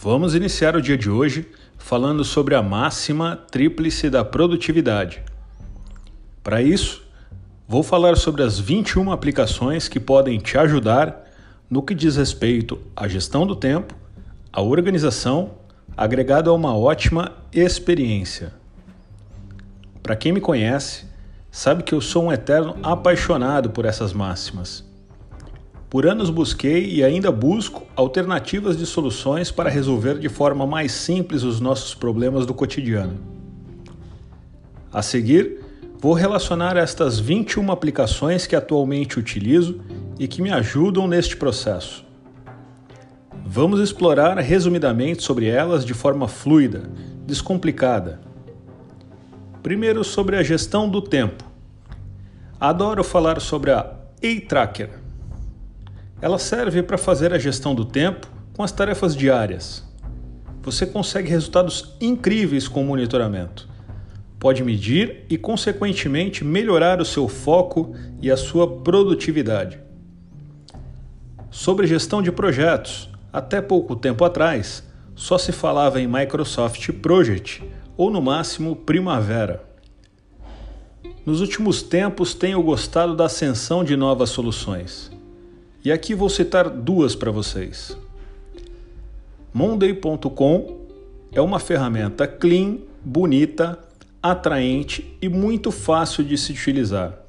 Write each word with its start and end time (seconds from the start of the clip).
Vamos 0.00 0.36
iniciar 0.36 0.76
o 0.76 0.80
dia 0.80 0.96
de 0.96 1.10
hoje 1.10 1.48
falando 1.76 2.22
sobre 2.22 2.54
a 2.54 2.62
máxima 2.62 3.34
tríplice 3.50 4.08
da 4.08 4.24
produtividade. 4.24 5.20
Para 6.40 6.62
isso, 6.62 7.02
vou 7.66 7.82
falar 7.82 8.16
sobre 8.16 8.44
as 8.44 8.60
21 8.60 9.10
aplicações 9.10 9.88
que 9.88 9.98
podem 9.98 10.38
te 10.38 10.56
ajudar 10.56 11.24
no 11.68 11.82
que 11.82 11.96
diz 11.96 12.14
respeito 12.14 12.78
à 12.94 13.08
gestão 13.08 13.44
do 13.44 13.56
tempo, 13.56 13.92
à 14.52 14.62
organização, 14.62 15.54
agregado 15.96 16.48
a 16.48 16.54
uma 16.54 16.76
ótima 16.76 17.32
experiência. 17.52 18.54
Para 20.00 20.14
quem 20.14 20.30
me 20.30 20.40
conhece, 20.40 21.06
sabe 21.50 21.82
que 21.82 21.92
eu 21.92 22.00
sou 22.00 22.26
um 22.26 22.32
eterno 22.32 22.76
apaixonado 22.84 23.70
por 23.70 23.84
essas 23.84 24.12
máximas. 24.12 24.87
Por 25.90 26.06
anos 26.06 26.28
busquei 26.28 26.84
e 26.92 27.02
ainda 27.02 27.32
busco 27.32 27.86
alternativas 27.96 28.76
de 28.76 28.84
soluções 28.84 29.50
para 29.50 29.70
resolver 29.70 30.18
de 30.18 30.28
forma 30.28 30.66
mais 30.66 30.92
simples 30.92 31.42
os 31.42 31.60
nossos 31.60 31.94
problemas 31.94 32.44
do 32.44 32.52
cotidiano. 32.52 33.18
A 34.92 35.00
seguir, 35.00 35.64
vou 35.98 36.12
relacionar 36.12 36.76
estas 36.76 37.18
21 37.18 37.72
aplicações 37.72 38.46
que 38.46 38.54
atualmente 38.54 39.18
utilizo 39.18 39.80
e 40.18 40.28
que 40.28 40.42
me 40.42 40.50
ajudam 40.50 41.08
neste 41.08 41.38
processo. 41.38 42.04
Vamos 43.46 43.80
explorar 43.80 44.36
resumidamente 44.36 45.22
sobre 45.22 45.46
elas 45.46 45.86
de 45.86 45.94
forma 45.94 46.28
fluida, 46.28 46.82
descomplicada. 47.26 48.20
Primeiro, 49.62 50.04
sobre 50.04 50.36
a 50.36 50.42
gestão 50.42 50.86
do 50.86 51.00
tempo. 51.00 51.44
Adoro 52.60 53.02
falar 53.02 53.40
sobre 53.40 53.70
a 53.70 53.90
A-Tracker 54.22 55.07
ela 56.20 56.38
serve 56.38 56.82
para 56.82 56.98
fazer 56.98 57.32
a 57.32 57.38
gestão 57.38 57.74
do 57.74 57.84
tempo 57.84 58.26
com 58.56 58.62
as 58.62 58.72
tarefas 58.72 59.14
diárias. 59.14 59.86
Você 60.62 60.84
consegue 60.84 61.30
resultados 61.30 61.94
incríveis 62.00 62.66
com 62.66 62.82
o 62.82 62.84
monitoramento. 62.84 63.68
Pode 64.38 64.62
medir 64.62 65.24
e, 65.30 65.38
consequentemente, 65.38 66.44
melhorar 66.44 67.00
o 67.00 67.04
seu 67.04 67.28
foco 67.28 67.94
e 68.20 68.30
a 68.30 68.36
sua 68.36 68.80
produtividade. 68.80 69.80
Sobre 71.50 71.86
gestão 71.86 72.20
de 72.20 72.30
projetos, 72.30 73.08
até 73.32 73.60
pouco 73.60 73.96
tempo 73.96 74.24
atrás, 74.24 74.82
só 75.14 75.38
se 75.38 75.50
falava 75.50 76.00
em 76.00 76.06
Microsoft 76.06 76.92
Project 76.92 77.62
ou 77.96 78.10
no 78.10 78.20
máximo 78.20 78.76
Primavera. 78.76 79.64
Nos 81.24 81.40
últimos 81.40 81.82
tempos 81.82 82.34
tenho 82.34 82.62
gostado 82.62 83.16
da 83.16 83.26
ascensão 83.26 83.82
de 83.82 83.96
novas 83.96 84.30
soluções. 84.30 85.10
E 85.84 85.92
aqui 85.92 86.14
vou 86.14 86.28
citar 86.28 86.68
duas 86.68 87.14
para 87.14 87.30
vocês. 87.30 87.96
Monday.com 89.54 90.76
é 91.32 91.40
uma 91.40 91.60
ferramenta 91.60 92.26
clean, 92.26 92.78
bonita, 93.04 93.78
atraente 94.20 95.16
e 95.22 95.28
muito 95.28 95.70
fácil 95.70 96.24
de 96.24 96.36
se 96.36 96.52
utilizar. 96.52 97.20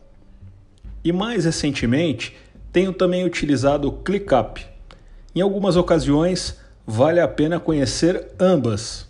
E 1.03 1.11
mais 1.11 1.45
recentemente, 1.45 2.35
tenho 2.73 2.91
também 2.91 3.23
utilizado 3.23 3.87
o 3.87 3.91
ClickUp. 3.91 4.65
Em 5.35 5.41
algumas 5.41 5.75
ocasiões, 5.75 6.57
vale 6.85 7.19
a 7.19 7.27
pena 7.27 7.59
conhecer 7.59 8.31
ambas. 8.39 9.07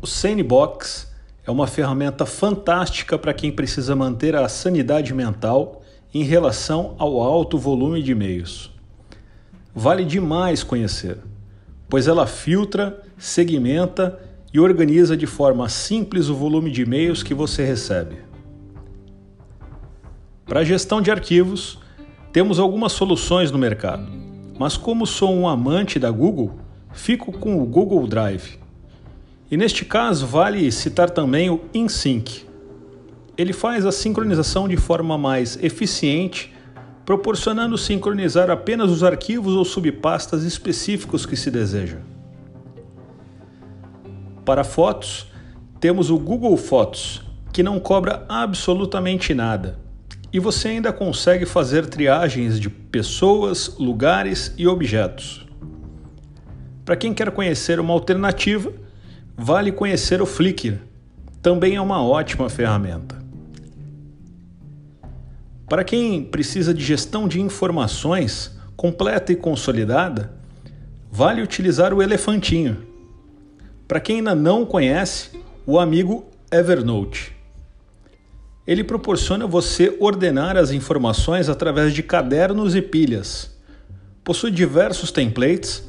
O 0.00 0.06
Sandbox 0.06 1.12
é 1.44 1.50
uma 1.50 1.66
ferramenta 1.66 2.24
fantástica 2.24 3.18
para 3.18 3.34
quem 3.34 3.50
precisa 3.50 3.96
manter 3.96 4.36
a 4.36 4.48
sanidade 4.48 5.12
mental 5.12 5.82
em 6.16 6.22
relação 6.22 6.94
ao 6.98 7.20
alto 7.20 7.58
volume 7.58 8.02
de 8.02 8.12
e-mails. 8.12 8.70
Vale 9.74 10.02
demais 10.02 10.62
conhecer, 10.62 11.18
pois 11.90 12.08
ela 12.08 12.26
filtra, 12.26 13.02
segmenta 13.18 14.18
e 14.50 14.58
organiza 14.58 15.14
de 15.14 15.26
forma 15.26 15.68
simples 15.68 16.30
o 16.30 16.34
volume 16.34 16.70
de 16.70 16.80
e-mails 16.80 17.22
que 17.22 17.34
você 17.34 17.66
recebe. 17.66 18.16
Para 20.46 20.60
a 20.60 20.64
gestão 20.64 21.02
de 21.02 21.10
arquivos, 21.10 21.78
temos 22.32 22.58
algumas 22.58 22.92
soluções 22.92 23.50
no 23.50 23.58
mercado, 23.58 24.10
mas 24.58 24.74
como 24.74 25.06
sou 25.06 25.34
um 25.34 25.46
amante 25.46 25.98
da 25.98 26.10
Google, 26.10 26.54
fico 26.92 27.30
com 27.30 27.60
o 27.60 27.66
Google 27.66 28.06
Drive. 28.06 28.58
E 29.50 29.56
neste 29.58 29.84
caso, 29.84 30.26
vale 30.26 30.72
citar 30.72 31.10
também 31.10 31.50
o 31.50 31.60
InSync, 31.74 32.45
ele 33.36 33.52
faz 33.52 33.84
a 33.84 33.92
sincronização 33.92 34.66
de 34.66 34.76
forma 34.76 35.18
mais 35.18 35.62
eficiente, 35.62 36.54
proporcionando 37.04 37.76
sincronizar 37.76 38.50
apenas 38.50 38.90
os 38.90 39.04
arquivos 39.04 39.54
ou 39.54 39.64
subpastas 39.64 40.42
específicos 40.42 41.26
que 41.26 41.36
se 41.36 41.50
deseja. 41.50 41.98
Para 44.44 44.64
fotos, 44.64 45.26
temos 45.78 46.10
o 46.10 46.18
Google 46.18 46.56
Fotos, 46.56 47.22
que 47.52 47.62
não 47.62 47.78
cobra 47.78 48.24
absolutamente 48.28 49.34
nada, 49.34 49.78
e 50.32 50.40
você 50.40 50.68
ainda 50.68 50.92
consegue 50.92 51.46
fazer 51.46 51.86
triagens 51.86 52.58
de 52.58 52.68
pessoas, 52.68 53.76
lugares 53.78 54.54
e 54.56 54.66
objetos. 54.66 55.46
Para 56.84 56.96
quem 56.96 57.12
quer 57.12 57.30
conhecer 57.30 57.80
uma 57.80 57.92
alternativa, 57.92 58.72
vale 59.36 59.72
conhecer 59.72 60.22
o 60.22 60.26
Flickr. 60.26 60.78
Também 61.42 61.76
é 61.76 61.80
uma 61.80 62.02
ótima 62.02 62.48
ferramenta. 62.48 63.25
Para 65.68 65.82
quem 65.82 66.22
precisa 66.22 66.72
de 66.72 66.84
gestão 66.84 67.26
de 67.26 67.40
informações 67.40 68.56
completa 68.76 69.32
e 69.32 69.36
consolidada, 69.36 70.32
vale 71.10 71.42
utilizar 71.42 71.92
o 71.92 72.00
Elefantinho. 72.00 72.86
Para 73.88 73.98
quem 73.98 74.18
ainda 74.18 74.32
não 74.32 74.64
conhece, 74.64 75.30
o 75.66 75.80
amigo 75.80 76.24
Evernote. 76.52 77.34
Ele 78.64 78.84
proporciona 78.84 79.44
você 79.44 79.96
ordenar 79.98 80.56
as 80.56 80.70
informações 80.70 81.48
através 81.48 81.92
de 81.92 82.02
cadernos 82.02 82.76
e 82.76 82.82
pilhas. 82.82 83.50
Possui 84.22 84.52
diversos 84.52 85.10
templates, 85.10 85.82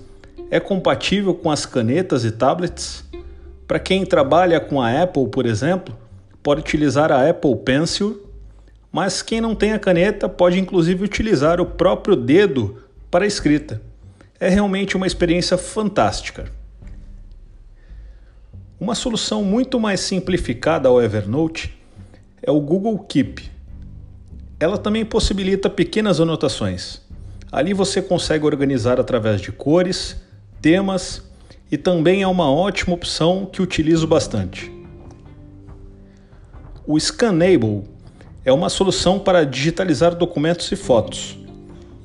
é 0.50 0.60
compatível 0.60 1.36
com 1.36 1.52
as 1.52 1.68
canetas 1.68 2.26
e 2.26 2.32
tablets. 2.32 3.04
Para 3.68 3.78
quem 3.78 4.06
trabalha 4.06 4.60
com 4.60 4.82
a 4.82 5.04
Apple, 5.04 5.28
por 5.28 5.46
exemplo, 5.46 5.96
pode 6.42 6.62
utilizar 6.62 7.12
a 7.12 7.30
Apple 7.30 7.56
Pencil 7.58 8.27
mas 8.92 9.22
quem 9.22 9.42
não 9.42 9.54
tem 9.54 9.74
a 9.74 9.80
caneta 9.80 10.30
pode 10.30 10.60
inclusive 10.60 11.04
utilizar 11.04 11.60
o 11.60 11.66
próprio 11.66 12.16
dedo 12.16 12.84
para 13.12 13.26
a 13.26 13.28
escrita. 13.28 13.82
É 14.40 14.50
realmente 14.50 14.96
uma 14.96 15.08
experiência 15.08 15.58
fantástica. 15.58 16.52
Uma 18.80 18.94
solução 18.94 19.44
muito 19.44 19.80
mais 19.80 20.00
simplificada 20.02 20.88
ao 20.88 21.02
Evernote 21.02 21.76
é 22.42 22.52
o 22.52 22.62
Google 22.62 23.00
Keep. 23.00 23.50
Ela 24.60 24.78
também 24.78 25.04
possibilita 25.04 25.70
pequenas 25.70 26.20
anotações. 26.20 27.02
Ali 27.52 27.74
você 27.74 28.02
consegue 28.02 28.46
organizar 28.46 29.00
através 29.00 29.42
de 29.42 29.52
cores, 29.52 30.18
temas 30.62 31.24
e 31.72 31.78
também 31.78 32.22
é 32.22 32.28
uma 32.28 32.52
ótima 32.52 32.94
opção 32.94 33.46
que 33.46 33.62
utilizo 33.62 34.06
bastante. 34.06 34.72
O 36.86 37.00
Scanable 37.00 37.84
é 38.48 38.54
uma 38.54 38.70
solução 38.70 39.20
para 39.20 39.46
digitalizar 39.46 40.16
documentos 40.16 40.72
e 40.72 40.78
fotos 40.78 41.38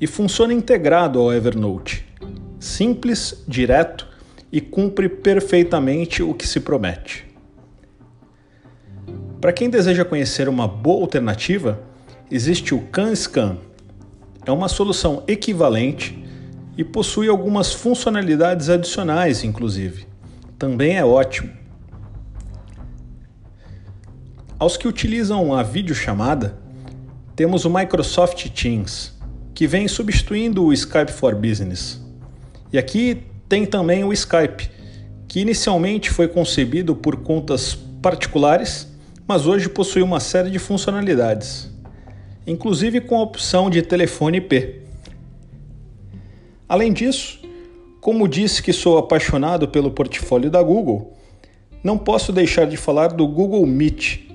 e 0.01 0.05
funciona 0.05 0.53
integrado 0.53 1.17
ao 1.17 1.31
Evernote. 1.31 2.05
Simples, 2.59 3.45
direto 3.47 4.05
e 4.51 4.59
cumpre 4.59 5.07
perfeitamente 5.07 6.21
o 6.21 6.33
que 6.33 6.45
se 6.45 6.59
promete. 6.59 7.25
Para 9.39 9.53
quem 9.53 9.69
deseja 9.69 10.03
conhecer 10.03 10.49
uma 10.49 10.67
boa 10.67 11.03
alternativa, 11.03 11.81
existe 12.29 12.75
o 12.75 12.81
CanScan. 12.87 13.55
É 14.45 14.51
uma 14.51 14.67
solução 14.67 15.23
equivalente 15.25 16.27
e 16.77 16.83
possui 16.83 17.29
algumas 17.29 17.71
funcionalidades 17.71 18.67
adicionais, 18.67 19.45
inclusive. 19.45 20.07
Também 20.59 20.97
é 20.97 21.05
ótimo. 21.05 21.62
Aos 24.63 24.77
que 24.77 24.87
utilizam 24.87 25.53
a 25.53 25.61
videochamada, 25.61 26.57
temos 27.35 27.65
o 27.65 27.69
Microsoft 27.69 28.47
Teams, 28.51 29.11
que 29.53 29.67
vem 29.67 29.89
substituindo 29.89 30.63
o 30.63 30.71
Skype 30.71 31.11
for 31.11 31.35
Business. 31.35 32.01
E 32.71 32.77
aqui 32.77 33.23
tem 33.49 33.65
também 33.65 34.05
o 34.05 34.13
Skype, 34.13 34.69
que 35.27 35.41
inicialmente 35.41 36.09
foi 36.09 36.29
concebido 36.29 36.95
por 36.95 37.17
contas 37.17 37.75
particulares, 38.01 38.87
mas 39.27 39.45
hoje 39.45 39.67
possui 39.67 40.01
uma 40.01 40.21
série 40.21 40.49
de 40.49 40.59
funcionalidades, 40.59 41.69
inclusive 42.47 43.01
com 43.01 43.17
a 43.17 43.23
opção 43.23 43.69
de 43.69 43.81
telefone 43.81 44.37
IP. 44.37 44.81
Além 46.69 46.93
disso, 46.93 47.41
como 47.99 48.29
disse 48.29 48.63
que 48.63 48.71
sou 48.71 48.97
apaixonado 48.97 49.67
pelo 49.67 49.91
portfólio 49.91 50.49
da 50.49 50.63
Google, 50.63 51.17
não 51.83 51.97
posso 51.97 52.31
deixar 52.31 52.65
de 52.65 52.77
falar 52.77 53.09
do 53.09 53.27
Google 53.27 53.65
Meet, 53.65 54.31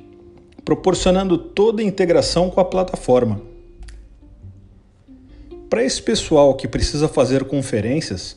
proporcionando 0.68 1.38
toda 1.38 1.80
a 1.80 1.84
integração 1.84 2.50
com 2.50 2.60
a 2.60 2.64
plataforma. 2.64 3.40
Para 5.70 5.82
esse 5.82 6.02
pessoal 6.02 6.54
que 6.54 6.68
precisa 6.68 7.08
fazer 7.08 7.44
conferências 7.44 8.36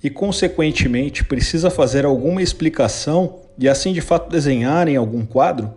e, 0.00 0.08
consequentemente, 0.08 1.24
precisa 1.24 1.70
fazer 1.70 2.04
alguma 2.04 2.40
explicação 2.40 3.40
e 3.58 3.68
assim 3.68 3.92
de 3.92 4.00
fato 4.00 4.30
desenhar 4.30 4.86
em 4.86 4.94
algum 4.94 5.26
quadro, 5.26 5.74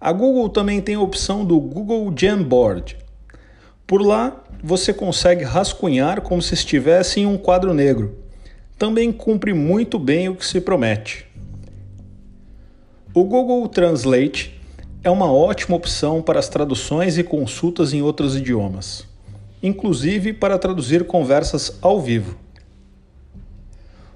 a 0.00 0.10
Google 0.10 0.48
também 0.48 0.80
tem 0.80 0.94
a 0.94 1.02
opção 1.02 1.44
do 1.44 1.60
Google 1.60 2.10
Jamboard. 2.16 2.96
Por 3.86 4.00
lá, 4.00 4.42
você 4.64 4.90
consegue 4.90 5.44
rascunhar 5.44 6.22
como 6.22 6.40
se 6.40 6.54
estivesse 6.54 7.20
em 7.20 7.26
um 7.26 7.36
quadro 7.36 7.74
negro. 7.74 8.16
Também 8.78 9.12
cumpre 9.12 9.52
muito 9.52 9.98
bem 9.98 10.30
o 10.30 10.34
que 10.34 10.46
se 10.46 10.62
promete. 10.62 11.26
O 13.12 13.22
Google 13.24 13.68
Translate 13.68 14.55
é 15.06 15.10
uma 15.10 15.30
ótima 15.30 15.76
opção 15.76 16.20
para 16.20 16.38
as 16.38 16.48
traduções 16.48 17.16
e 17.18 17.22
consultas 17.22 17.92
em 17.92 18.02
outros 18.02 18.36
idiomas 18.36 19.06
inclusive 19.62 20.32
para 20.32 20.58
traduzir 20.58 21.04
conversas 21.04 21.78
ao 21.80 22.00
vivo. 22.00 22.36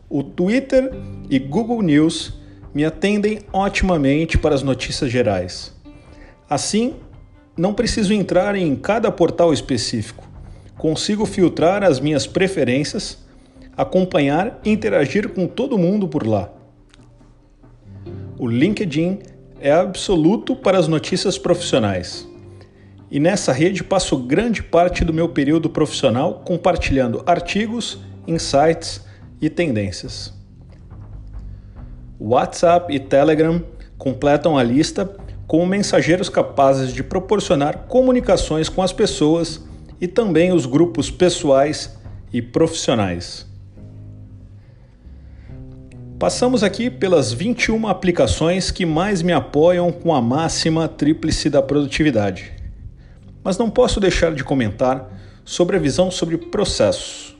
O 0.08 0.22
Twitter 0.22 0.92
e 1.28 1.38
Google 1.38 1.82
News 1.82 2.34
me 2.74 2.84
atendem 2.84 3.40
otimamente 3.52 4.38
para 4.38 4.54
as 4.54 4.62
notícias 4.62 5.10
gerais. 5.10 5.74
Assim, 6.48 6.94
não 7.56 7.74
preciso 7.74 8.12
entrar 8.12 8.54
em 8.54 8.74
cada 8.76 9.10
portal 9.10 9.52
específico. 9.52 10.26
Consigo 10.76 11.26
filtrar 11.26 11.82
as 11.82 12.00
minhas 12.00 12.26
preferências, 12.26 13.18
acompanhar 13.76 14.60
e 14.64 14.70
interagir 14.70 15.28
com 15.28 15.46
todo 15.46 15.78
mundo 15.78 16.08
por 16.08 16.26
lá. 16.26 16.50
O 18.38 18.48
LinkedIn 18.48 19.18
é 19.60 19.72
absoluto 19.72 20.56
para 20.56 20.78
as 20.78 20.88
notícias 20.88 21.36
profissionais 21.38 22.28
e 23.10 23.18
nessa 23.18 23.52
rede 23.52 23.82
passo 23.82 24.16
grande 24.16 24.62
parte 24.62 25.04
do 25.04 25.12
meu 25.12 25.28
período 25.28 25.68
profissional 25.68 26.42
compartilhando 26.44 27.22
artigos, 27.26 27.98
insights 28.26 29.04
e 29.40 29.50
tendências. 29.50 30.32
WhatsApp 32.18 32.94
e 32.94 33.00
Telegram 33.00 33.62
completam 33.98 34.56
a 34.56 34.62
lista 34.62 35.10
como 35.46 35.66
mensageiros 35.66 36.28
capazes 36.28 36.92
de 36.92 37.02
proporcionar 37.02 37.86
comunicações 37.88 38.68
com 38.68 38.82
as 38.82 38.92
pessoas 38.92 39.64
e 40.00 40.06
também 40.06 40.52
os 40.52 40.64
grupos 40.64 41.10
pessoais 41.10 41.98
e 42.32 42.40
profissionais. 42.40 43.49
Passamos 46.20 46.62
aqui 46.62 46.90
pelas 46.90 47.32
21 47.32 47.88
aplicações 47.88 48.70
que 48.70 48.84
mais 48.84 49.22
me 49.22 49.32
apoiam 49.32 49.90
com 49.90 50.14
a 50.14 50.20
máxima 50.20 50.86
tríplice 50.86 51.48
da 51.48 51.62
produtividade. 51.62 52.52
Mas 53.42 53.56
não 53.56 53.70
posso 53.70 53.98
deixar 53.98 54.34
de 54.34 54.44
comentar 54.44 55.10
sobre 55.46 55.78
a 55.78 55.80
visão 55.80 56.10
sobre 56.10 56.36
processos. 56.36 57.34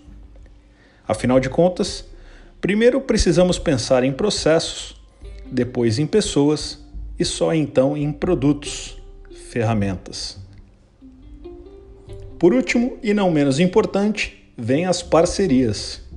Afinal 1.07 1.39
de 1.39 1.51
contas, 1.51 2.07
primeiro 2.59 3.03
precisamos 3.03 3.59
pensar 3.59 4.03
em 4.03 4.13
processos, 4.13 4.99
depois 5.45 5.99
em 5.99 6.07
pessoas 6.07 6.83
e 7.19 7.25
só 7.25 7.53
então 7.53 7.95
em 7.95 8.11
produtos, 8.11 8.97
ferramentas. 9.51 10.39
Por 12.39 12.55
último, 12.55 12.97
e 13.03 13.13
não 13.13 13.31
menos 13.31 13.61
importante, 13.61 14.51
vem 14.57 14.87
as 14.87 15.03
parcerias. 15.03 16.09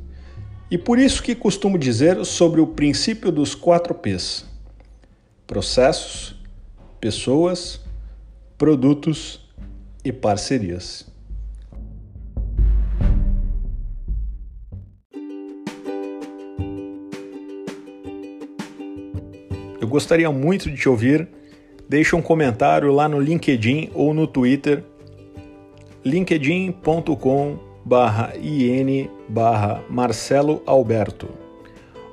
E 0.74 0.78
por 0.80 0.98
isso 0.98 1.22
que 1.22 1.36
costumo 1.36 1.78
dizer 1.78 2.26
sobre 2.26 2.60
o 2.60 2.66
princípio 2.66 3.32
dos 3.32 3.54
quatro 3.54 3.94
P's: 3.94 4.44
processos, 5.46 6.36
pessoas, 7.00 7.80
produtos 8.58 9.40
e 10.04 10.12
parcerias. 10.12 11.06
Eu 19.80 19.88
gostaria 19.88 20.32
muito 20.32 20.72
de 20.72 20.76
te 20.76 20.90
ouvir. 20.90 21.30
Deixe 21.88 22.16
um 22.16 22.22
comentário 22.24 22.92
lá 22.92 23.08
no 23.08 23.20
LinkedIn 23.20 23.92
ou 23.94 24.12
no 24.12 24.26
Twitter 24.26 24.84
linkedin.com 26.04 27.60
barra 27.86 28.34
in 28.38 29.10
barra 29.28 29.84
Marcelo 29.90 30.64
Alberto 30.66 31.44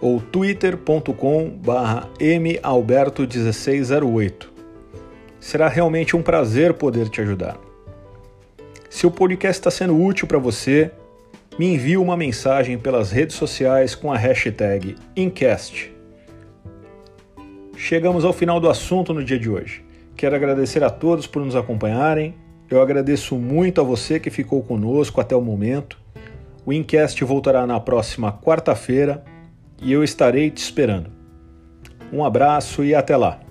ou 0.00 0.20
twitter.com 0.20 1.50
barra 1.50 2.08
malberto1608. 2.18 4.48
Será 5.38 5.68
realmente 5.68 6.16
um 6.16 6.22
prazer 6.22 6.74
poder 6.74 7.08
te 7.08 7.20
ajudar. 7.20 7.56
Se 8.88 9.06
o 9.06 9.10
podcast 9.10 9.60
está 9.60 9.70
sendo 9.70 10.02
útil 10.02 10.26
para 10.26 10.38
você, 10.38 10.90
me 11.58 11.74
envie 11.74 11.96
uma 11.96 12.16
mensagem 12.16 12.78
pelas 12.78 13.12
redes 13.12 13.36
sociais 13.36 13.94
com 13.94 14.12
a 14.12 14.16
hashtag 14.16 14.96
Incast. 15.16 15.92
Chegamos 17.76 18.24
ao 18.24 18.32
final 18.32 18.58
do 18.60 18.68
assunto 18.68 19.14
no 19.14 19.24
dia 19.24 19.38
de 19.38 19.48
hoje. 19.48 19.84
Quero 20.16 20.34
agradecer 20.36 20.84
a 20.84 20.90
todos 20.90 21.26
por 21.26 21.42
nos 21.44 21.56
acompanharem. 21.56 22.34
Eu 22.70 22.80
agradeço 22.80 23.34
muito 23.34 23.80
a 23.80 23.84
você 23.84 24.20
que 24.20 24.30
ficou 24.30 24.62
conosco 24.62 25.20
até 25.20 25.34
o 25.34 25.40
momento. 25.40 25.98
O 26.64 26.72
Incast 26.72 27.22
voltará 27.24 27.66
na 27.66 27.80
próxima 27.80 28.32
quarta-feira 28.32 29.24
e 29.82 29.92
eu 29.92 30.04
estarei 30.04 30.50
te 30.50 30.58
esperando. 30.58 31.10
Um 32.12 32.24
abraço 32.24 32.84
e 32.84 32.94
até 32.94 33.16
lá! 33.16 33.49